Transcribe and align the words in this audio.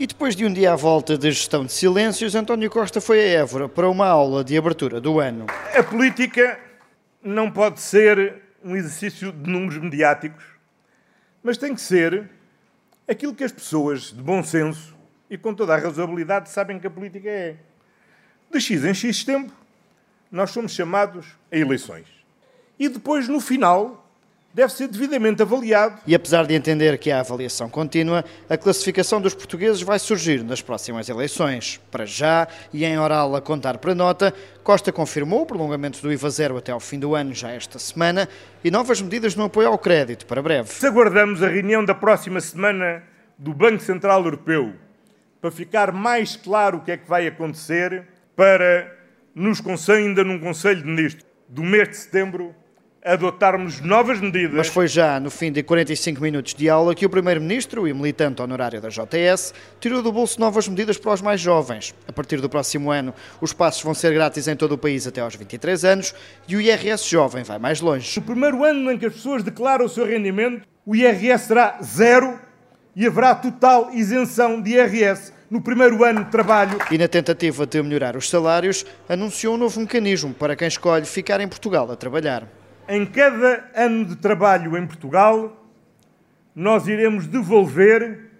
E 0.00 0.06
depois 0.06 0.36
de 0.36 0.46
um 0.46 0.52
dia 0.52 0.74
à 0.74 0.76
volta 0.76 1.18
de 1.18 1.28
gestão 1.32 1.66
de 1.66 1.72
silêncios, 1.72 2.36
António 2.36 2.70
Costa 2.70 3.00
foi 3.00 3.18
a 3.18 3.40
Évora 3.40 3.68
para 3.68 3.90
uma 3.90 4.06
aula 4.06 4.44
de 4.44 4.56
abertura 4.56 5.00
do 5.00 5.18
ano. 5.18 5.46
A 5.76 5.82
política 5.82 6.56
não 7.20 7.50
pode 7.50 7.80
ser 7.80 8.36
um 8.62 8.76
exercício 8.76 9.32
de 9.32 9.50
números 9.50 9.76
mediáticos, 9.78 10.44
mas 11.42 11.58
tem 11.58 11.74
que 11.74 11.80
ser 11.80 12.30
aquilo 13.08 13.34
que 13.34 13.42
as 13.42 13.50
pessoas 13.50 14.12
de 14.12 14.22
bom 14.22 14.40
senso 14.40 14.94
e 15.28 15.36
com 15.36 15.52
toda 15.52 15.74
a 15.74 15.78
razoabilidade 15.78 16.48
sabem 16.48 16.78
que 16.78 16.86
a 16.86 16.90
política 16.90 17.28
é. 17.28 17.56
De 18.52 18.60
X 18.60 18.84
em 18.84 18.94
X 18.94 19.24
tempo, 19.24 19.52
nós 20.30 20.52
somos 20.52 20.70
chamados 20.70 21.26
a 21.50 21.56
eleições. 21.56 22.06
E 22.78 22.88
depois, 22.88 23.26
no 23.26 23.40
final, 23.40 24.07
deve 24.52 24.72
ser 24.72 24.88
devidamente 24.88 25.42
avaliado. 25.42 26.00
E 26.06 26.14
apesar 26.14 26.46
de 26.46 26.54
entender 26.54 26.98
que 26.98 27.10
há 27.10 27.20
avaliação 27.20 27.68
contínua, 27.68 28.24
a 28.48 28.56
classificação 28.56 29.20
dos 29.20 29.34
portugueses 29.34 29.82
vai 29.82 29.98
surgir 29.98 30.42
nas 30.42 30.60
próximas 30.60 31.08
eleições. 31.08 31.80
Para 31.90 32.06
já, 32.06 32.48
e 32.72 32.84
em 32.84 32.98
oral 32.98 33.36
a 33.36 33.40
contar 33.40 33.78
para 33.78 33.94
nota, 33.94 34.34
Costa 34.62 34.92
confirmou 34.92 35.42
o 35.42 35.46
prolongamento 35.46 36.02
do 36.02 36.12
IVA 36.12 36.30
zero 36.30 36.56
até 36.56 36.72
ao 36.72 36.80
fim 36.80 36.98
do 36.98 37.14
ano, 37.14 37.34
já 37.34 37.50
esta 37.50 37.78
semana, 37.78 38.28
e 38.64 38.70
novas 38.70 39.00
medidas 39.00 39.34
no 39.34 39.44
apoio 39.44 39.68
ao 39.68 39.78
crédito 39.78 40.26
para 40.26 40.42
breve. 40.42 40.68
Se 40.70 40.86
aguardamos 40.86 41.42
a 41.42 41.48
reunião 41.48 41.84
da 41.84 41.94
próxima 41.94 42.40
semana 42.40 43.02
do 43.38 43.54
Banco 43.54 43.82
Central 43.82 44.24
Europeu 44.24 44.74
para 45.40 45.50
ficar 45.50 45.92
mais 45.92 46.34
claro 46.34 46.78
o 46.78 46.80
que 46.80 46.90
é 46.90 46.96
que 46.96 47.08
vai 47.08 47.26
acontecer, 47.26 48.04
para 48.34 48.96
nos 49.34 49.62
ainda 49.88 50.24
num 50.24 50.38
Conselho 50.40 50.82
de 50.82 50.88
Ministros 50.88 51.24
do 51.48 51.62
mês 51.62 51.88
de 51.90 51.96
setembro 51.96 52.54
adotarmos 53.04 53.80
novas 53.80 54.20
medidas. 54.20 54.56
Mas 54.56 54.68
foi 54.68 54.88
já 54.88 55.20
no 55.20 55.30
fim 55.30 55.52
de 55.52 55.62
45 55.62 56.20
minutos 56.20 56.54
de 56.54 56.68
aula 56.68 56.94
que 56.94 57.06
o 57.06 57.10
Primeiro-Ministro 57.10 57.86
e 57.86 57.94
militante 57.94 58.42
honorário 58.42 58.80
da 58.80 58.88
JS 58.88 59.54
tirou 59.80 60.02
do 60.02 60.12
bolso 60.12 60.40
novas 60.40 60.68
medidas 60.68 60.98
para 60.98 61.12
os 61.12 61.22
mais 61.22 61.40
jovens. 61.40 61.94
A 62.06 62.12
partir 62.12 62.40
do 62.40 62.48
próximo 62.48 62.90
ano, 62.90 63.14
os 63.40 63.52
passos 63.52 63.82
vão 63.82 63.94
ser 63.94 64.12
grátis 64.12 64.48
em 64.48 64.56
todo 64.56 64.72
o 64.72 64.78
país 64.78 65.06
até 65.06 65.20
aos 65.20 65.36
23 65.36 65.84
anos 65.84 66.14
e 66.46 66.56
o 66.56 66.60
IRS 66.60 67.08
jovem 67.08 67.44
vai 67.44 67.58
mais 67.58 67.80
longe. 67.80 68.18
No 68.18 68.26
primeiro 68.26 68.64
ano 68.64 68.90
em 68.90 68.98
que 68.98 69.06
as 69.06 69.14
pessoas 69.14 69.42
declaram 69.42 69.84
o 69.84 69.88
seu 69.88 70.04
rendimento, 70.04 70.66
o 70.84 70.94
IRS 70.94 71.46
será 71.46 71.78
zero 71.82 72.38
e 72.96 73.06
haverá 73.06 73.34
total 73.34 73.90
isenção 73.92 74.60
de 74.60 74.72
IRS 74.72 75.32
no 75.48 75.62
primeiro 75.62 76.02
ano 76.04 76.24
de 76.24 76.30
trabalho. 76.30 76.78
E 76.90 76.98
na 76.98 77.08
tentativa 77.08 77.64
de 77.64 77.82
melhorar 77.82 78.16
os 78.16 78.28
salários, 78.28 78.84
anunciou 79.08 79.54
um 79.54 79.58
novo 79.58 79.80
mecanismo 79.80 80.34
para 80.34 80.56
quem 80.56 80.68
escolhe 80.68 81.06
ficar 81.06 81.40
em 81.40 81.48
Portugal 81.48 81.90
a 81.90 81.96
trabalhar 81.96 82.57
em 82.88 83.04
cada 83.04 83.70
ano 83.74 84.06
de 84.06 84.16
trabalho 84.16 84.76
em 84.76 84.86
Portugal, 84.86 85.66
nós 86.54 86.88
iremos 86.88 87.26
devolver 87.26 88.30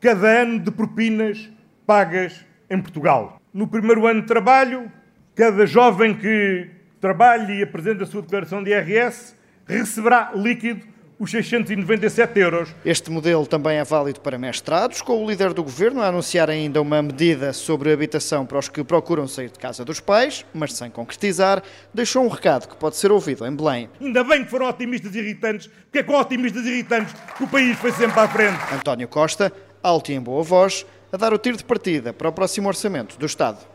cada 0.00 0.42
ano 0.42 0.60
de 0.60 0.70
propinas 0.70 1.50
pagas 1.86 2.44
em 2.68 2.80
Portugal. 2.80 3.40
No 3.52 3.66
primeiro 3.66 4.06
ano 4.06 4.20
de 4.20 4.26
trabalho, 4.26 4.92
cada 5.34 5.66
jovem 5.66 6.14
que 6.14 6.68
trabalhe 7.00 7.58
e 7.58 7.62
apresente 7.62 8.02
a 8.02 8.06
sua 8.06 8.20
declaração 8.20 8.62
de 8.62 8.70
IRS 8.70 9.34
receberá 9.66 10.30
líquido 10.34 10.86
os 11.18 11.30
697 11.30 12.38
euros. 12.38 12.68
Este 12.84 13.10
modelo 13.10 13.46
também 13.46 13.78
é 13.78 13.84
válido 13.84 14.20
para 14.20 14.38
mestrados, 14.38 15.00
com 15.00 15.24
o 15.24 15.28
líder 15.28 15.52
do 15.52 15.62
governo 15.62 16.02
a 16.02 16.08
anunciar 16.08 16.50
ainda 16.50 16.80
uma 16.80 17.00
medida 17.02 17.52
sobre 17.52 17.92
habitação 17.92 18.44
para 18.44 18.58
os 18.58 18.68
que 18.68 18.84
procuram 18.84 19.26
sair 19.26 19.50
de 19.50 19.58
casa 19.58 19.84
dos 19.84 19.98
pais, 19.98 20.44
mas 20.52 20.74
sem 20.74 20.90
concretizar, 20.90 21.62
deixou 21.92 22.24
um 22.24 22.28
recado 22.28 22.68
que 22.68 22.76
pode 22.76 22.96
ser 22.96 23.10
ouvido 23.10 23.46
em 23.46 23.54
Belém. 23.54 23.88
Ainda 24.00 24.22
bem 24.22 24.44
que 24.44 24.50
foram 24.50 24.68
otimistas 24.68 25.14
e 25.14 25.18
irritantes, 25.18 25.68
porque 25.68 26.00
é 26.00 26.02
com 26.02 26.14
otimistas 26.14 26.64
e 26.66 26.68
irritantes 26.68 27.14
que 27.36 27.44
o 27.44 27.48
país 27.48 27.78
foi 27.78 27.92
sempre 27.92 28.20
à 28.20 28.28
frente. 28.28 28.58
António 28.74 29.08
Costa, 29.08 29.52
alto 29.82 30.12
e 30.12 30.14
em 30.14 30.20
boa 30.20 30.42
voz, 30.42 30.84
a 31.10 31.16
dar 31.16 31.32
o 31.32 31.38
tiro 31.38 31.56
de 31.56 31.64
partida 31.64 32.12
para 32.12 32.28
o 32.28 32.32
próximo 32.32 32.68
orçamento 32.68 33.18
do 33.18 33.24
Estado. 33.24 33.66